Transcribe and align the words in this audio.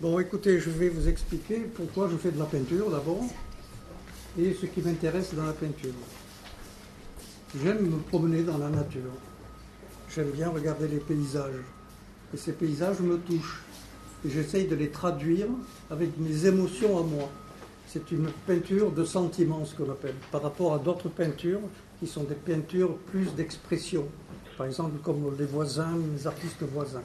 Bon, 0.00 0.18
écoutez, 0.18 0.58
je 0.58 0.70
vais 0.70 0.88
vous 0.88 1.08
expliquer 1.08 1.58
pourquoi 1.58 2.08
je 2.10 2.16
fais 2.16 2.30
de 2.30 2.38
la 2.38 2.46
peinture 2.46 2.90
d'abord 2.90 3.22
et 4.38 4.54
ce 4.54 4.64
qui 4.64 4.80
m'intéresse 4.80 5.34
dans 5.34 5.44
la 5.44 5.52
peinture. 5.52 5.92
J'aime 7.62 7.82
me 7.82 7.98
promener 7.98 8.42
dans 8.42 8.56
la 8.56 8.70
nature. 8.70 9.12
J'aime 10.08 10.30
bien 10.30 10.48
regarder 10.48 10.88
les 10.88 11.00
paysages. 11.00 11.60
Et 12.32 12.38
ces 12.38 12.52
paysages 12.52 13.00
me 13.00 13.18
touchent. 13.18 13.62
Et 14.24 14.30
j'essaye 14.30 14.66
de 14.66 14.74
les 14.74 14.88
traduire 14.88 15.48
avec 15.90 16.16
mes 16.16 16.46
émotions 16.46 16.98
à 16.98 17.02
moi. 17.02 17.28
C'est 17.86 18.10
une 18.10 18.30
peinture 18.46 18.92
de 18.92 19.04
sentiment, 19.04 19.66
ce 19.66 19.74
qu'on 19.74 19.90
appelle, 19.90 20.16
par 20.32 20.40
rapport 20.40 20.72
à 20.72 20.78
d'autres 20.78 21.10
peintures 21.10 21.60
qui 21.98 22.06
sont 22.06 22.24
des 22.24 22.36
peintures 22.36 22.96
plus 22.96 23.34
d'expression. 23.34 24.06
Par 24.56 24.66
exemple, 24.66 24.96
comme 25.02 25.36
les 25.38 25.44
voisins, 25.44 25.98
les 26.16 26.26
artistes 26.26 26.62
voisins. 26.62 27.02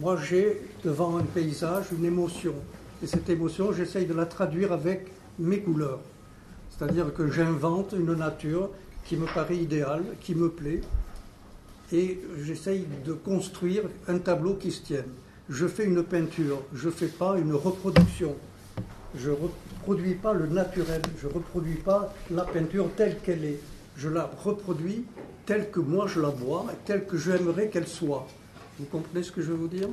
Moi, 0.00 0.16
j'ai 0.28 0.60
devant 0.84 1.16
un 1.16 1.22
paysage 1.22 1.86
une 1.96 2.04
émotion. 2.04 2.54
Et 3.02 3.06
cette 3.06 3.28
émotion, 3.28 3.72
j'essaye 3.72 4.06
de 4.06 4.14
la 4.14 4.26
traduire 4.26 4.72
avec 4.72 5.06
mes 5.38 5.60
couleurs. 5.60 6.00
C'est-à-dire 6.70 7.12
que 7.14 7.30
j'invente 7.30 7.94
une 7.98 8.14
nature 8.14 8.70
qui 9.04 9.16
me 9.16 9.26
paraît 9.26 9.56
idéale, 9.56 10.04
qui 10.20 10.34
me 10.34 10.50
plaît, 10.50 10.80
et 11.92 12.20
j'essaye 12.42 12.86
de 13.04 13.12
construire 13.12 13.84
un 14.08 14.18
tableau 14.18 14.54
qui 14.54 14.72
se 14.72 14.82
tienne. 14.82 15.10
Je 15.48 15.66
fais 15.66 15.84
une 15.84 16.02
peinture, 16.02 16.62
je 16.74 16.86
ne 16.86 16.92
fais 16.92 17.06
pas 17.06 17.38
une 17.38 17.54
reproduction. 17.54 18.34
Je 19.16 19.30
ne 19.30 19.36
reproduis 19.36 20.14
pas 20.14 20.34
le 20.34 20.48
naturel, 20.48 21.00
je 21.20 21.28
ne 21.28 21.32
reproduis 21.32 21.76
pas 21.76 22.12
la 22.30 22.42
peinture 22.42 22.88
telle 22.96 23.18
qu'elle 23.20 23.44
est. 23.44 23.60
Je 23.96 24.08
la 24.08 24.30
reproduis 24.44 25.04
telle 25.46 25.70
que 25.70 25.80
moi 25.80 26.06
je 26.08 26.20
la 26.20 26.28
vois, 26.28 26.66
telle 26.84 27.06
que 27.06 27.16
j'aimerais 27.16 27.68
qu'elle 27.68 27.86
soit. 27.86 28.26
Vous 28.78 28.84
comprenez 28.86 29.22
ce 29.22 29.32
que 29.32 29.40
je 29.40 29.48
veux 29.48 29.56
vous 29.56 29.68
dire? 29.68 29.88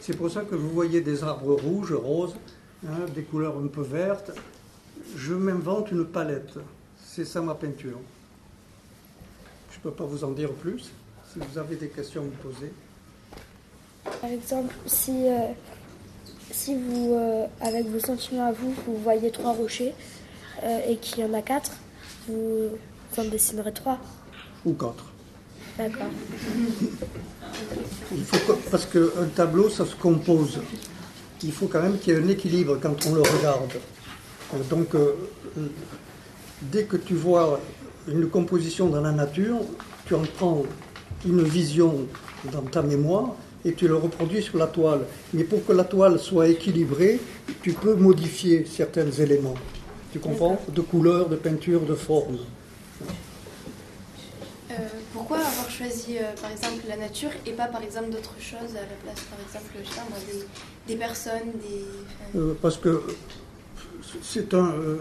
C'est 0.00 0.16
pour 0.16 0.30
ça 0.30 0.42
que 0.42 0.54
vous 0.54 0.70
voyez 0.70 1.00
des 1.00 1.22
arbres 1.22 1.54
rouges, 1.54 1.92
roses, 1.92 2.34
hein, 2.86 3.06
des 3.14 3.22
couleurs 3.22 3.56
un 3.58 3.66
peu 3.68 3.82
vertes. 3.82 4.32
Je 5.16 5.34
m'invente 5.34 5.90
une 5.92 6.04
palette. 6.04 6.58
C'est 7.04 7.24
ça 7.24 7.40
ma 7.40 7.54
peinture. 7.54 7.98
Je 9.70 9.78
ne 9.78 9.82
peux 9.82 9.90
pas 9.90 10.04
vous 10.04 10.24
en 10.24 10.32
dire 10.32 10.52
plus. 10.52 10.90
Si 11.32 11.38
vous 11.38 11.58
avez 11.58 11.76
des 11.76 11.88
questions 11.88 12.22
à 12.22 12.24
me 12.24 12.30
poser. 12.30 12.72
Par 14.04 14.30
exemple, 14.30 14.74
si, 14.86 15.28
euh, 15.28 15.48
si 16.50 16.74
vous, 16.74 17.14
euh, 17.14 17.46
avec 17.60 17.86
vos 17.86 18.00
sentiments 18.00 18.46
à 18.46 18.52
vous, 18.52 18.74
vous 18.86 18.96
voyez 18.96 19.30
trois 19.30 19.52
rochers 19.52 19.94
euh, 20.64 20.80
et 20.88 20.96
qu'il 20.96 21.20
y 21.20 21.24
en 21.24 21.34
a 21.34 21.42
quatre, 21.42 21.72
vous 22.26 22.70
en 23.16 23.24
dessinerez 23.24 23.72
trois 23.72 23.98
Ou 24.64 24.72
quatre. 24.72 25.12
D'accord. 25.76 26.06
Il 28.12 28.24
faut 28.24 28.52
que- 28.52 28.70
parce 28.70 28.86
qu'un 28.86 29.26
tableau, 29.34 29.68
ça 29.68 29.84
se 29.84 29.94
compose. 29.94 30.58
Il 31.42 31.52
faut 31.52 31.66
quand 31.66 31.82
même 31.82 31.98
qu'il 31.98 32.14
y 32.14 32.16
ait 32.16 32.20
un 32.20 32.28
équilibre 32.28 32.78
quand 32.80 33.06
on 33.06 33.14
le 33.14 33.20
regarde. 33.22 33.72
Donc, 34.70 34.94
euh, 34.94 35.12
dès 36.62 36.84
que 36.84 36.96
tu 36.96 37.14
vois 37.14 37.60
une 38.08 38.28
composition 38.28 38.88
dans 38.88 39.02
la 39.02 39.12
nature, 39.12 39.58
tu 40.06 40.14
en 40.14 40.22
prends 40.36 40.62
une 41.26 41.42
vision 41.42 42.06
dans 42.52 42.62
ta 42.62 42.82
mémoire 42.82 43.34
et 43.64 43.74
tu 43.74 43.86
le 43.88 43.96
reproduis 43.96 44.42
sur 44.42 44.56
la 44.56 44.66
toile. 44.66 45.00
Mais 45.34 45.44
pour 45.44 45.64
que 45.66 45.72
la 45.72 45.84
toile 45.84 46.18
soit 46.18 46.48
équilibrée, 46.48 47.20
tu 47.62 47.72
peux 47.72 47.94
modifier 47.94 48.66
certains 48.70 49.10
éléments. 49.10 49.54
Tu 50.12 50.18
comprends? 50.18 50.58
De 50.74 50.80
couleur, 50.80 51.28
de 51.28 51.36
peinture, 51.36 51.80
de 51.82 51.94
forme. 51.94 52.38
Euh, 54.70 54.74
pourquoi 55.78 55.86
avoir 55.86 55.90
choisi, 55.90 56.18
euh, 56.18 56.34
par 56.40 56.50
exemple, 56.50 56.84
la 56.88 56.96
nature 56.96 57.30
et 57.46 57.52
pas, 57.52 57.66
par 57.66 57.82
exemple, 57.82 58.10
d'autres 58.10 58.34
choses 58.40 58.76
à 58.76 58.80
la 58.80 58.96
place, 59.02 59.20
par 59.30 59.38
exemple, 59.40 59.72
je 59.82 59.88
sais 59.88 60.00
moi, 60.08 60.18
des, 60.26 60.92
des 60.92 60.98
personnes, 60.98 61.52
des... 61.60 62.38
Euh, 62.38 62.54
parce 62.60 62.76
que 62.76 63.02
c'est 64.22 64.54
un. 64.54 64.72
euh, 64.72 64.96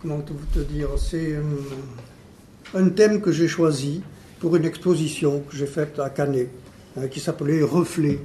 comment 0.00 0.20
te, 0.20 0.60
dire 0.60 0.88
C'est 0.98 1.36
un, 1.36 2.78
un 2.78 2.88
thème 2.90 3.20
que 3.20 3.32
j'ai 3.32 3.48
choisi 3.48 4.02
pour 4.40 4.56
une 4.56 4.64
exposition 4.64 5.40
que 5.40 5.56
j'ai 5.56 5.66
faite 5.66 5.98
à 5.98 6.10
Canet, 6.10 6.48
hein, 6.96 7.08
qui 7.08 7.20
s'appelait 7.20 7.62
Reflets. 7.62 8.20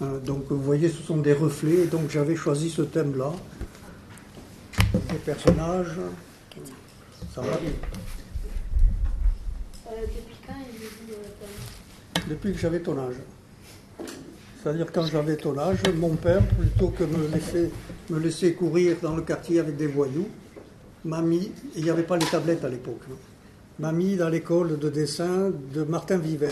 Hein, 0.00 0.18
donc 0.24 0.44
vous 0.50 0.62
voyez, 0.62 0.88
ce 0.88 1.02
sont 1.02 1.18
des 1.18 1.32
reflets, 1.32 1.84
et 1.84 1.86
donc 1.86 2.10
j'avais 2.10 2.36
choisi 2.36 2.70
ce 2.70 2.82
thème-là. 2.82 3.32
Les 5.10 5.18
personnages. 5.18 5.98
Ça 7.34 7.40
va 7.40 7.58
avez-vous 9.92 10.31
Depuis 12.28 12.52
que 12.52 12.58
j'avais 12.58 12.80
ton 12.80 12.98
âge. 12.98 13.16
C'est-à-dire 14.62 14.92
quand 14.92 15.04
j'avais 15.06 15.36
ton 15.36 15.58
âge, 15.58 15.78
mon 15.96 16.14
père, 16.14 16.42
plutôt 16.46 16.88
que 16.88 17.02
me 17.02 17.26
laisser, 17.28 17.70
me 18.10 18.18
laisser 18.18 18.54
courir 18.54 18.96
dans 19.02 19.16
le 19.16 19.22
quartier 19.22 19.58
avec 19.58 19.76
des 19.76 19.88
voyous, 19.88 20.28
m'a 21.04 21.20
mis, 21.20 21.50
il 21.74 21.82
n'y 21.82 21.90
avait 21.90 22.04
pas 22.04 22.16
les 22.16 22.26
tablettes 22.26 22.64
à 22.64 22.68
l'époque, 22.68 23.00
hein, 23.10 23.16
m'a 23.80 23.90
mis 23.90 24.16
dans 24.16 24.28
l'école 24.28 24.78
de 24.78 24.88
dessin 24.88 25.50
de 25.74 25.82
Martin 25.82 26.18
Vives. 26.18 26.48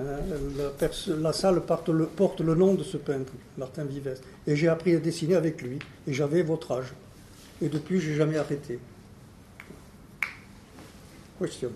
Hein, 0.00 0.04
la, 1.20 1.32
salle 1.32 1.60
porte 1.60 1.90
le, 1.90 2.54
nom 2.54 2.74
de 2.74 2.82
ce 2.82 2.96
peintre, 2.96 3.32
Martin 3.58 3.84
Vives. 3.84 4.16
Et 4.46 4.56
j'ai 4.56 4.68
appris 4.68 4.96
à 4.96 4.98
dessiner 4.98 5.36
avec 5.36 5.62
lui, 5.62 5.78
et 6.06 6.12
j'avais 6.12 6.42
votre 6.42 6.72
âge. 6.72 6.92
Et 7.60 7.68
depuis, 7.68 8.00
j'ai 8.00 8.14
jamais 8.14 8.36
arrêté. 8.36 8.80
Question. 11.38 11.70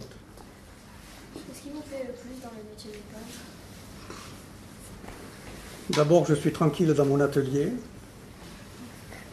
Qu'est-ce 1.35 1.63
qui 1.63 1.71
vous 1.71 1.83
fait 1.83 2.05
le 2.05 2.13
plus 2.13 2.36
D'abord, 5.91 6.27
je 6.27 6.35
suis 6.35 6.53
tranquille 6.53 6.93
dans 6.93 7.07
mon 7.07 7.21
atelier. 7.21 7.73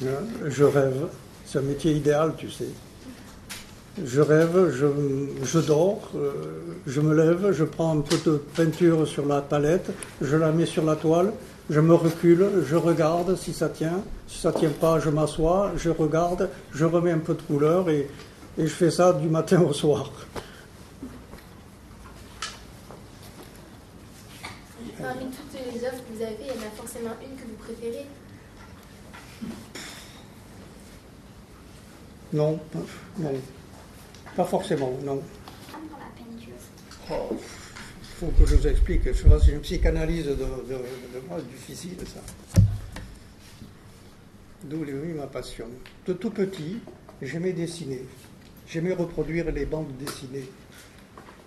Hein, 0.03 0.07
Je 0.45 0.63
rêve. 0.63 1.07
C'est 1.45 1.59
un 1.59 1.63
métier 1.63 1.93
idéal, 1.93 2.33
tu 2.37 2.49
sais. 2.49 2.69
Je 4.03 4.21
rêve, 4.21 4.71
je, 5.43 5.59
dors, 5.59 6.09
euh, 6.15 6.31
je 6.87 6.99
me 6.99 7.13
lève, 7.13 7.51
je 7.51 7.63
prends 7.63 7.95
un 7.95 8.01
peu 8.01 8.17
de 8.25 8.37
peinture 8.37 9.07
sur 9.07 9.27
la 9.27 9.41
palette, 9.41 9.91
je 10.19 10.35
la 10.35 10.51
mets 10.51 10.65
sur 10.65 10.83
la 10.83 10.95
toile, 10.95 11.31
je 11.69 11.79
me 11.79 11.93
recule, 11.93 12.49
je 12.67 12.75
regarde 12.75 13.35
si 13.35 13.53
ça 13.53 13.69
tient. 13.69 14.01
Si 14.27 14.39
ça 14.39 14.51
tient 14.51 14.71
pas, 14.71 14.99
je 14.99 15.09
m'assois, 15.09 15.73
je 15.77 15.91
regarde, 15.91 16.49
je 16.73 16.85
remets 16.85 17.11
un 17.11 17.19
peu 17.19 17.35
de 17.35 17.41
couleur 17.43 17.87
et 17.89 18.09
je 18.57 18.65
fais 18.65 18.89
ça 18.89 19.13
du 19.13 19.27
matin 19.29 19.61
au 19.61 19.73
soir. 19.73 20.09
Parmi 25.03 25.25
toutes 25.25 25.53
les 25.53 25.83
œuvres 25.85 25.97
que 25.97 26.15
vous 26.15 26.23
avez 26.23 26.35
fait, 26.35 26.43
il 26.43 26.47
y 26.47 26.51
en 26.51 26.67
a 26.67 26.82
forcément 26.93 27.15
une 27.21 27.35
que 27.35 27.47
vous 27.47 27.55
préférez 27.55 28.05
Non, 32.31 32.59
non. 33.19 33.33
Pas 34.35 34.45
forcément, 34.45 34.91
non. 35.03 35.21
La 35.71 35.77
peinture. 36.17 36.53
Oh, 37.11 37.35
faut 38.19 38.27
que 38.27 38.45
je 38.45 38.55
vous 38.55 38.67
explique. 38.67 39.05
Je 39.05 39.27
fasse 39.27 39.47
une 39.47 39.59
psychanalyse 39.61 40.25
de, 40.25 40.33
de, 40.33 40.37
de 40.37 41.27
moi, 41.27 41.39
difficile 41.41 41.97
ça. 42.05 42.21
D'où 44.63 44.85
ma 45.15 45.27
passion. 45.27 45.67
De 46.07 46.13
tout 46.13 46.31
petit, 46.31 46.79
j'aimais 47.21 47.53
dessiner. 47.53 48.03
J'aimais 48.67 48.93
reproduire 48.93 49.51
les 49.51 49.65
bandes 49.65 49.95
dessinées. 49.97 50.49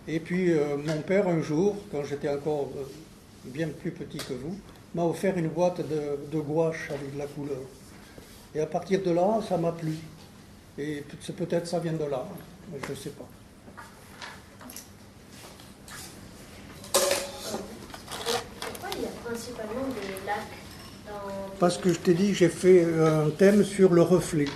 Et 0.07 0.21
puis, 0.21 0.53
euh, 0.53 0.77
mon 0.77 1.03
père, 1.03 1.27
un 1.27 1.41
jour, 1.41 1.77
quand 1.91 2.05
j'étais 2.05 2.29
encore 2.29 2.71
euh, 2.77 2.85
bien 3.47 3.69
plus 3.69 3.91
petit 3.91 4.19
que 4.19 4.35
vous, 4.35 4.57
m'a 4.97 5.05
offert 5.05 5.37
une 5.37 5.49
boîte 5.49 5.83
de, 5.87 6.17
de 6.35 6.41
gouache 6.41 6.89
avec 6.89 7.13
de 7.13 7.19
la 7.19 7.27
couleur. 7.27 7.61
Et 8.55 8.61
à 8.61 8.67
partir 8.67 9.03
de 9.03 9.11
là, 9.11 9.41
ça 9.47 9.59
m'a 9.59 9.73
plu. 9.73 9.93
Et 10.79 11.05
peut-être 11.37 11.67
ça 11.67 11.79
vient 11.81 11.93
de 11.93 12.05
là, 12.05 12.27
mais 12.73 12.79
je 12.87 12.93
ne 12.93 12.97
sais 12.97 13.11
pas. 13.11 13.29
Pourquoi 18.61 18.89
il 18.97 19.03
y 19.03 19.05
a 19.05 19.09
principalement 19.23 19.87
des 19.89 20.27
lacs 20.27 20.37
dans... 21.07 21.57
Parce 21.59 21.77
que 21.77 21.93
je 21.93 21.99
t'ai 21.99 22.15
dit, 22.15 22.33
j'ai 22.33 22.49
fait 22.49 22.87
un 22.99 23.29
thème 23.29 23.65
sur 23.65 23.93
le 23.93 24.01
reflet, 24.01 24.49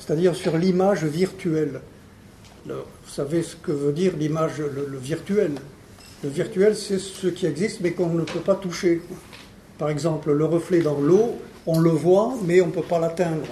c'est-à-dire 0.00 0.34
sur 0.34 0.58
l'image 0.58 1.04
virtuelle. 1.04 1.80
Alors, 2.64 2.86
vous 3.04 3.12
savez 3.12 3.44
ce 3.44 3.54
que 3.54 3.70
veut 3.70 3.92
dire 3.92 4.16
l'image, 4.16 4.58
le, 4.58 4.88
le 4.90 4.98
virtuel. 4.98 5.52
Le 6.24 6.28
virtuel, 6.28 6.74
c'est 6.74 6.98
ce 6.98 7.28
qui 7.28 7.46
existe 7.46 7.80
mais 7.82 7.92
qu'on 7.92 8.08
ne 8.08 8.24
peut 8.24 8.40
pas 8.40 8.56
toucher. 8.56 9.00
Par 9.78 9.90
exemple, 9.90 10.32
le 10.32 10.44
reflet 10.44 10.80
dans 10.80 10.98
l'eau, 10.98 11.36
on 11.66 11.78
le 11.78 11.90
voit 11.90 12.34
mais 12.44 12.60
on 12.60 12.66
ne 12.66 12.72
peut 12.72 12.82
pas 12.82 12.98
l'atteindre. 12.98 13.46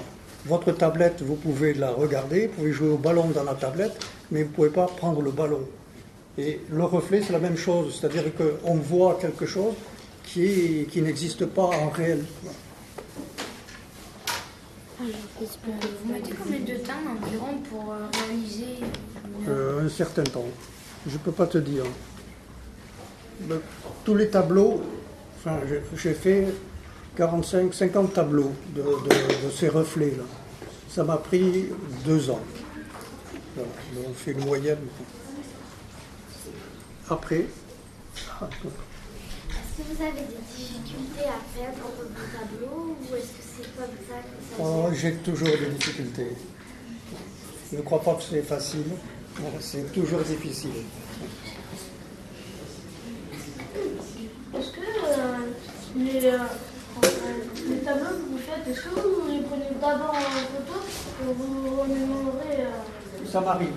Votre 0.46 0.72
tablette, 0.72 1.22
vous 1.22 1.36
pouvez 1.36 1.72
la 1.74 1.90
regarder, 1.90 2.46
vous 2.48 2.52
pouvez 2.54 2.72
jouer 2.72 2.90
au 2.90 2.98
ballon 2.98 3.28
dans 3.28 3.44
la 3.44 3.54
tablette, 3.54 3.96
mais 4.30 4.42
vous 4.42 4.50
ne 4.50 4.54
pouvez 4.54 4.68
pas 4.70 4.86
prendre 4.86 5.22
le 5.22 5.30
ballon. 5.30 5.60
Et 6.36 6.60
le 6.70 6.84
reflet, 6.84 7.22
c'est 7.22 7.32
la 7.32 7.38
même 7.38 7.56
chose, 7.56 7.98
c'est-à-dire 7.98 8.24
qu'on 8.36 8.74
voit 8.74 9.18
quelque 9.20 9.46
chose 9.46 9.74
qui, 10.24 10.86
qui 10.90 11.00
n'existe 11.00 11.46
pas 11.46 11.62
en 11.64 11.88
réel. 11.90 12.24
Vous 15.00 16.12
mettez 16.12 16.32
combien 16.42 16.60
de 16.60 16.78
temps 16.80 16.92
environ 17.10 17.58
pour 17.70 17.92
euh, 17.92 18.06
réaliser 18.26 18.76
Euh, 19.48 19.84
un 19.86 19.88
certain 19.88 20.22
temps. 20.24 20.46
Je 21.06 21.12
ne 21.14 21.18
peux 21.18 21.32
pas 21.32 21.46
te 21.46 21.58
dire. 21.58 21.84
Le- 23.48 23.60
tous 24.04 24.14
les 24.14 24.28
tableaux, 24.28 24.82
enfin, 25.44 25.58
j'ai- 25.96 26.14
fait 26.14 26.46
45, 27.16 27.72
50 27.74 28.12
tableaux 28.14 28.52
de, 28.74 28.82
de- 28.82 29.46
de 29.46 29.50
ces 29.54 29.68
reflets-là. 29.68 30.24
Ça 30.88 31.04
m'a 31.04 31.16
pris 31.16 31.66
deux 32.04 32.30
ans. 32.30 32.40
Voilà, 33.54 33.70
donc 33.94 34.04
on 34.10 34.14
fait 34.14 34.32
une 34.32 34.44
moyenne. 34.44 34.78
Après, 37.10 37.36
Est-ce 37.36 37.44
que 39.82 39.96
vous 39.96 40.02
avez 40.02 40.12
des 40.12 40.36
difficultés 40.56 41.26
à 41.26 41.38
faire 41.56 41.72
dans 41.72 41.90
vos 41.90 42.08
tableaux 42.32 42.96
ou 43.00 43.02
est-ce 43.14 43.24
que 43.24 43.42
c'est 43.56 43.68
comme 43.76 43.96
ça 44.08 44.16
que 44.22 44.56
ça 44.56 44.62
oh, 44.62 44.88
j'ai 44.94 45.14
toujours 45.16 45.48
des 45.48 45.70
difficultés. 45.76 46.30
Je 47.72 47.76
ne 47.78 47.82
crois 47.82 48.00
pas 48.00 48.14
que 48.14 48.22
c'est 48.22 48.42
facile. 48.42 48.84
C'est 49.60 49.92
toujours 49.92 50.20
difficile. 50.20 50.70
Est-ce 54.56 54.70
que 54.70 54.80
euh, 54.80 55.52
les, 56.24 56.30
euh, 56.30 56.38
euh, 57.04 57.08
les 57.68 57.76
tableaux 57.78 58.04
que 58.10 58.30
vous 58.32 58.38
faites, 58.38 58.66
est-ce 58.68 58.82
que 58.84 58.88
vous 59.00 59.28
les 59.30 59.40
prenez 59.42 59.68
d'abord 59.80 60.14
en 60.14 60.20
photo 60.20 60.80
et 61.22 61.32
vous 61.32 61.80
remémorez 61.82 62.60
euh, 62.60 63.26
Ça 63.30 63.40
m'arrive. 63.40 63.74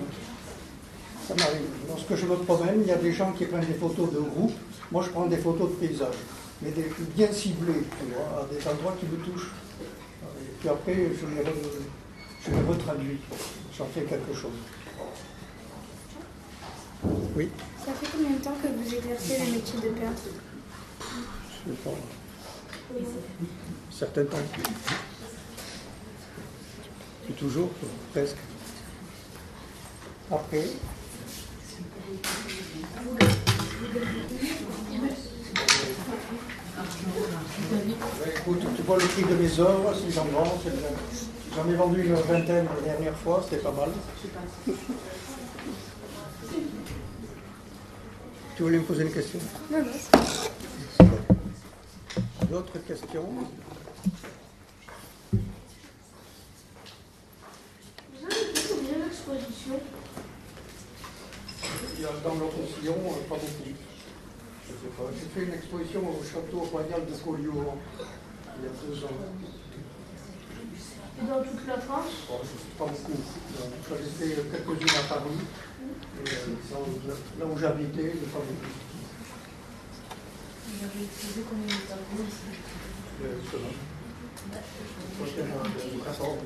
Ça 1.26 1.34
m'arrive. 1.34 1.68
Lorsque 1.88 2.14
je 2.14 2.26
me 2.26 2.36
promène, 2.36 2.80
il 2.82 2.86
y 2.88 2.92
a 2.92 2.96
des 2.96 3.12
gens 3.12 3.32
qui 3.32 3.44
prennent 3.44 3.66
des 3.66 3.74
photos 3.74 4.10
de 4.12 4.20
groupe. 4.20 4.52
Moi, 4.90 5.02
je 5.04 5.10
prends 5.10 5.26
des 5.26 5.36
photos 5.36 5.70
de 5.70 5.74
paysage, 5.74 6.14
mais 6.62 6.70
des, 6.70 6.90
bien 7.14 7.30
ciblées, 7.30 7.84
tu 8.00 8.06
vois, 8.14 8.42
à 8.42 8.46
des 8.46 8.66
endroits 8.66 8.96
qui 8.98 9.06
me 9.06 9.16
touchent. 9.18 9.50
Et 10.22 10.54
puis 10.60 10.68
après, 10.70 10.94
je 10.94 11.26
les, 11.26 11.42
re- 11.42 11.84
je 12.46 12.50
les 12.50 12.60
retraduis. 12.66 13.18
J'en 13.76 13.84
fais 13.94 14.02
quelque 14.02 14.32
chose. 14.34 14.52
Oui, 17.36 17.48
Ça 17.84 17.92
fait 17.92 18.06
combien 18.10 18.30
de 18.36 18.42
temps 18.42 18.56
que 18.60 18.66
vous 18.68 18.94
exercez 18.94 19.38
le 19.46 19.52
métier 19.52 19.78
de 19.80 19.88
peintre? 20.00 20.22
Je 21.00 21.70
sais 21.70 21.76
pas. 21.84 21.90
Certains 23.90 24.24
temps. 24.24 24.36
Et 27.28 27.32
toujours, 27.32 27.70
presque. 28.12 28.36
Après, 30.30 30.64
Ouais, 38.20 38.34
écoute, 38.36 38.60
tu 38.76 38.82
vois 38.82 38.96
le 38.98 39.04
prix 39.04 39.22
de 39.22 39.34
mes 39.34 39.60
œuvres, 39.60 39.94
si 39.94 40.10
j'en 40.12 40.24
vends, 40.24 40.58
c'est 40.62 40.76
bien. 40.76 40.88
J'en 41.54 41.68
ai 41.70 41.74
vendu 41.74 42.02
une 42.02 42.14
vingtaine 42.14 42.66
la 42.76 42.92
dernière 42.92 43.16
fois, 43.16 43.44
c'était 43.48 43.62
pas 43.62 43.72
mal. 43.72 43.90
Tu 48.56 48.62
voulais 48.62 48.78
me 48.78 48.84
poser 48.84 49.02
une 49.04 49.12
question? 49.12 49.38
Non, 49.70 49.78
non. 49.78 50.57
D'autres 52.50 52.78
questions? 52.78 53.28
Vous 58.12 58.24
avez 58.24 58.34
fait 58.34 58.68
combien 58.74 59.04
d'expositions? 59.04 59.80
Il 61.96 62.02
y 62.02 62.04
a 62.06 62.08
dans 62.24 62.34
l'autre 62.36 62.54
sillon, 62.78 62.94
euh, 62.96 63.28
pas 63.28 63.34
beaucoup. 63.34 63.74
Je 64.64 64.72
sais 64.72 64.92
pas. 64.96 65.04
J'ai 65.14 65.28
fait 65.40 65.44
une 65.46 65.54
exposition 65.54 66.00
au 66.08 66.24
château 66.24 66.60
royal 66.60 67.04
de 67.06 67.12
Collioure 67.22 67.74
il 68.58 68.64
y 68.64 68.66
a 68.66 68.70
deux 68.86 69.04
ans. 69.04 69.18
Et 71.20 71.26
dans 71.26 71.42
toute 71.42 71.66
la 71.66 71.78
France? 71.78 72.12
Bon, 72.28 72.38
pas 72.78 72.90
beaucoup. 72.92 73.20
J'en 73.58 73.96
ai 73.96 73.98
fait 73.98 74.34
quelques-unes 74.50 74.96
à 74.98 75.14
Paris. 75.14 75.40
Et, 76.24 76.28
euh, 76.28 76.34
dans- 76.72 77.44
là 77.46 77.52
où 77.52 77.58
j'habitais, 77.58 78.08
pas 78.32 78.38
beaucoup. 78.38 78.72
Vous 80.68 80.84
avez 80.84 81.04
utilisé 81.04 81.40
combien 81.48 81.66
de 81.66 81.80
tableaux 81.88 82.26
ici 82.28 82.58
justement. 83.42 83.72
Prochainement, 85.18 85.62
14. 86.04 86.38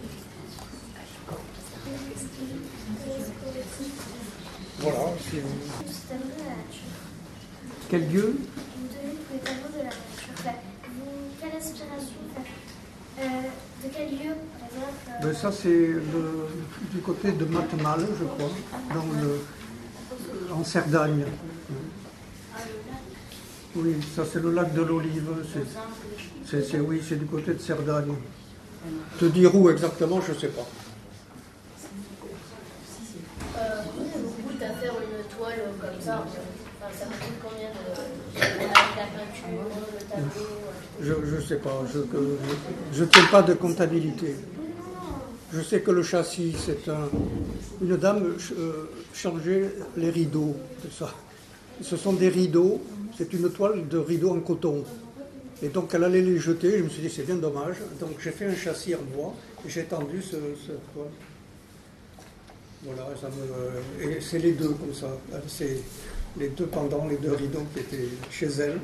Voilà, 4.81 4.99
c'est 5.31 5.43
quel 7.89 8.13
tableaux 8.13 8.23
de 8.23 8.35
quelle 11.41 11.57
inspiration 11.59 12.23
De 13.19 13.89
quel 13.93 14.11
lieu, 14.11 14.35
Ben, 15.23 15.35
Ça, 15.35 15.53
c'est 15.53 15.91
du 16.93 16.99
côté 17.05 17.33
de 17.33 17.45
Matemal, 17.45 18.07
je 18.19 18.25
crois, 18.25 18.51
dans 18.95 19.21
le, 19.21 20.55
en 20.55 20.65
Cerdagne. 20.65 21.25
Oui, 23.75 23.95
ça 24.15 24.25
c'est 24.31 24.43
le 24.43 24.53
lac 24.53 24.75
de 24.75 24.83
l'Olive. 24.83 25.29
c'est- 26.45 26.81
oui, 26.81 27.01
c'est 27.07 27.17
du 27.19 27.27
côté 27.27 27.55
de 27.55 27.59
Cerdagne. 27.61 28.15
Te 29.19 29.25
dire 29.27 29.55
où 29.55 29.71
exactement, 29.71 30.21
je 30.21 30.33
ne 30.33 30.39
sais 30.39 30.49
pas. 30.49 30.67
vous 33.55 34.65
à 34.65 34.69
faire 34.75 34.93
une 35.01 35.37
toile 35.37 35.63
comme 35.81 36.01
ça 36.01 36.25
enfin, 36.25 36.93
Ça 36.99 37.07
coûte 37.07 37.33
combien 37.43 37.69
de 37.71 38.41
la 38.41 39.07
peinture, 39.07 39.65
le 39.93 40.05
tableau 40.09 40.47
euh, 41.01 41.27
Je 41.31 41.37
ne 41.37 41.41
sais 41.41 41.57
pas. 41.57 41.83
Je 42.93 43.01
ne 43.01 43.07
tiens 43.09 43.27
pas 43.31 43.43
de 43.43 43.55
comptabilité. 43.55 44.37
Je 45.53 45.61
sais 45.61 45.81
que 45.81 45.91
le 45.91 46.03
châssis, 46.03 46.55
c'est 46.59 46.89
un. 46.89 47.09
Une 47.83 47.97
dame 47.97 48.37
euh, 48.59 48.91
changeait 49.15 49.75
les 49.97 50.11
rideaux, 50.11 50.57
c'est 50.83 50.93
ça. 50.93 51.13
Ce 51.83 51.97
sont 51.97 52.13
des 52.13 52.29
rideaux, 52.29 52.81
c'est 53.17 53.33
une 53.33 53.51
toile 53.51 53.89
de 53.89 53.99
rideaux 53.99 54.31
en 54.31 54.41
coton. 54.41 54.85
Et 55.63 55.69
donc 55.69 55.91
elle 55.95 56.05
allait 56.05 56.23
les 56.23 56.39
jeter, 56.39 56.79
je 56.79 56.85
me 56.85 56.89
suis 56.89 57.03
dit 57.03 57.11
c'est 57.11 57.25
bien 57.25 57.37
dommage. 57.37 57.77
Donc 58.01 58.13
j'ai 58.21 58.31
fait 58.31 58.47
un 58.47 58.55
châssis 58.55 58.95
en 58.95 59.03
bois 59.17 59.35
et 59.67 59.71
j'ai 59.71 59.85
tendu 59.85 60.23
ce, 60.23 60.37
cette. 60.67 60.81
Voilà, 62.85 63.09
et 64.01 64.21
c'est 64.21 64.41
les 64.41 64.53
deux 64.53 64.71
comme 64.71 64.93
ça. 64.93 65.07
C'est 65.47 65.81
les 66.37 66.49
deux 66.49 66.67
pendant 66.67 67.07
les 67.07 67.17
deux 67.17 67.33
rideaux 67.33 67.63
qui 67.73 67.81
étaient 67.81 68.09
chez 68.31 68.47
elle. 68.47 68.81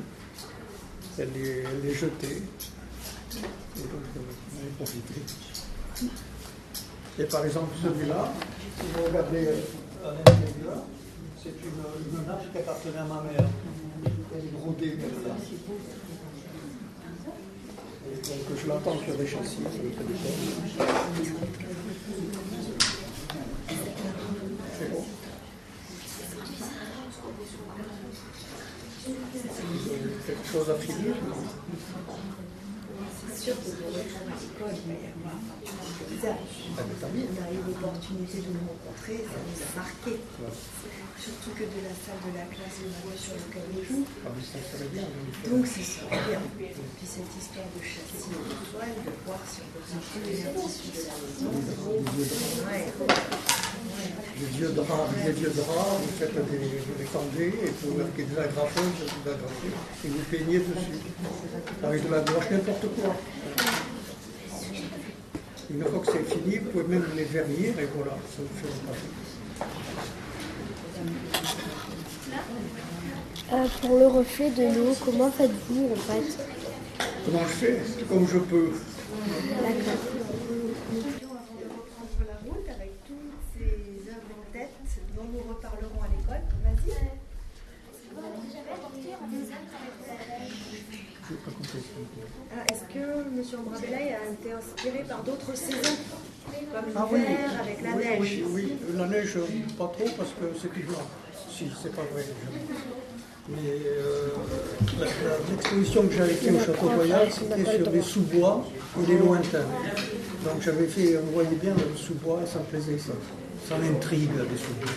Elle 1.17 1.29
les, 1.33 1.63
elle 1.63 1.81
les 1.83 1.93
jetait. 1.93 2.27
Et 2.27 3.81
donc 3.81 4.05
euh, 4.15 4.21
j'en 4.53 4.67
ai 4.67 4.71
profité. 4.77 5.15
Et 7.19 7.23
par 7.25 7.45
exemple 7.45 7.75
celui-là, 7.83 8.31
vous 8.79 9.03
regardez 9.03 9.47
euh, 9.47 10.07
à 10.07 10.11
l'intérieur, 10.13 10.83
c'est 11.41 11.55
une, 11.63 12.19
une 12.19 12.27
nappe 12.27 12.51
qui 12.51 12.57
appartenait 12.57 12.97
à 12.97 13.05
ma 13.05 13.21
mère. 13.21 13.47
Elle 14.35 14.45
est 14.45 14.51
brodée 14.51 14.97
comme 14.97 15.23
ça. 15.23 15.35
Et 18.11 18.15
donc 18.15 18.57
je 18.61 18.67
l'entends 18.67 18.97
sur 18.99 19.17
les 19.17 19.27
châssis, 19.27 19.55
sur 19.55 19.83
le 19.83 19.89
téléphone. 19.89 20.35
C'est 24.77 24.89
bon? 24.91 25.03
Quelque 30.25 30.47
chose 30.51 30.69
à 30.69 30.75
finir 30.75 31.15
sûr 33.49 33.57
que 33.57 33.71
pour 33.71 33.89
tant 37.01 37.09
mieux. 37.13 37.27
On 37.29 37.41
a 37.41 37.49
eu 37.51 37.61
l'opportunité 37.65 38.37
de 38.39 38.49
nous 38.53 38.65
rencontrer, 38.69 39.25
ça 39.25 39.39
nous 39.41 39.57
a 39.57 39.69
marqué. 39.81 40.13
Surtout 41.17 41.51
que 41.57 41.65
de 41.65 41.81
la 41.83 41.93
salle 41.97 42.21
de 42.21 42.31
la 42.37 42.45
classe, 42.45 42.77
on 42.79 42.89
a 42.93 43.01
vu 43.09 43.17
sur 43.17 43.33
le 43.33 43.47
caillou. 43.49 44.05
Ah. 44.25 44.29
Donc 45.49 45.65
c'est 45.65 45.83
super 45.83 46.21
bien. 46.27 46.39
Et 46.59 46.73
puis 46.97 47.07
cette 47.07 47.33
histoire 47.33 47.65
de 47.73 47.81
châssis 47.81 48.29
et 48.29 48.37
de 48.37 49.13
voir 49.25 49.41
si 49.47 49.61
on 49.61 49.69
peut 49.73 49.81
de 49.81 50.37
la 50.37 50.51
maison. 50.53 50.69
Des 54.39 54.45
vieux 54.57 54.69
draps, 54.69 55.11
des 55.25 55.31
vieux 55.33 55.49
draps, 55.49 56.01
vous 56.01 56.13
faites 56.17 56.33
des, 56.33 56.59
des 56.59 57.05
candés 57.11 57.53
et 57.65 57.71
vous 57.83 57.93
marquez 57.97 58.23
des 58.23 58.37
agrafeuses, 58.37 59.03
vous 59.23 59.29
agrafez 59.29 59.71
et 60.05 60.07
vous 60.07 60.23
peignez 60.31 60.59
dessus. 60.59 60.97
Avec 61.83 62.07
de 62.07 62.11
la 62.11 62.19
gouache, 62.21 62.49
n'importe 62.51 62.85
quoi. 62.95 63.13
Une 65.71 65.83
fois 65.83 65.99
que 65.99 66.11
c'est 66.13 66.25
fini, 66.33 66.53
vous 66.57 66.69
pouvez 66.71 66.85
même 66.85 67.05
les 67.15 67.25
vernir 67.25 67.77
et 67.79 67.87
voilà, 67.95 68.13
ça 68.13 68.39
vous 68.39 68.55
fait 68.59 68.73
un. 68.89 68.93
Euh, 73.51 73.65
pour 73.81 73.97
le 73.97 74.05
reflet 74.07 74.51
de 74.51 74.61
l'eau, 74.75 74.93
comment 75.03 75.31
faites-vous 75.31 75.89
en 75.91 75.95
fait? 75.95 76.37
Comment 77.25 77.39
je 77.41 77.47
fais? 77.53 77.81
Comme 78.07 78.27
je 78.27 78.37
peux. 78.37 78.69
D'accord. 78.69 79.97
Prendre 81.95 82.23
la 82.27 82.35
route 82.45 82.69
avec 82.69 82.91
toutes 83.07 83.39
ces 83.53 83.73
œuvres 84.09 84.33
en 84.37 84.39
tête 84.53 84.69
dont 85.15 85.25
nous 85.33 85.43
reparlerons 85.49 86.01
à 86.03 86.07
l'école. 86.15 86.43
Vas-y. 86.63 86.93
Je 88.09 88.13
n'ai 88.55 88.65
pas 88.65 88.71
compris. 91.51 91.83
Ah, 92.51 92.63
Est-ce 92.71 92.83
que 92.93 92.99
M. 92.99 93.43
Ambrabella 93.59 93.97
a 93.97 93.99
été 94.31 94.48
inspiré 94.59 95.03
par 95.07 95.23
d'autres 95.23 95.55
saisons 95.55 95.95
Comme 96.73 96.91
Ah 96.95 97.07
oui, 97.11 97.19
l'hiver 97.19 97.51
avec 97.61 97.81
la 97.81 97.89
oui, 97.95 98.03
neige 98.03 98.19
oui, 98.19 98.43
oui, 98.53 98.73
la 98.97 99.07
neige, 99.07 99.37
pas 99.77 99.91
trop 99.97 100.09
parce 100.17 100.29
que 100.29 100.45
c'est 100.61 100.73
toujours. 100.73 101.01
Si, 101.51 101.65
c'est 101.81 101.93
pas 101.95 102.03
vrai. 102.13 102.25
Mais 103.49 103.57
euh, 103.67 104.29
l'exposition 105.49 106.07
que 106.07 106.13
j'avais 106.13 106.33
faite 106.33 106.53
au 106.53 106.59
Château 106.65 106.87
Royal, 106.89 107.27
c'était 107.31 107.77
sur 107.77 107.87
des 107.91 108.01
sous-bois 108.01 108.65
et 109.01 109.05
les 109.11 109.17
lointains. 109.17 109.65
Donc 110.45 110.61
j'avais 110.61 110.87
fait, 110.87 111.17
on 111.17 111.31
voyait 111.33 111.55
bien 111.61 111.73
le 111.73 111.97
sous-bois 111.97 112.41
et 112.43 112.47
ça 112.47 112.59
me 112.59 112.65
plaisait 112.65 112.97
ça. 112.99 113.13
Ça 113.67 113.77
m'intrigue, 113.77 114.29
les 114.37 114.57
sous-bois. 114.57 114.93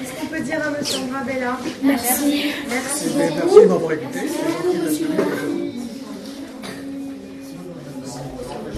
Qu'est-ce 0.00 0.20
qu'on 0.20 0.26
peut 0.26 0.40
dire 0.40 0.60
à 0.60 0.68
M. 0.68 0.74
Grabella 1.10 1.58
Merci. 1.82 2.52
Merci 2.68 3.08
beaucoup. 3.08 3.34
Merci 3.34 3.60
de 3.60 3.66
m'avoir 3.66 3.92
écouté. 3.92 4.20